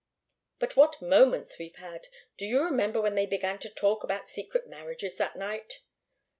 [0.57, 2.07] But what moments we've had.
[2.35, 5.81] Do you remember when they began to talk about secret marriages that night?"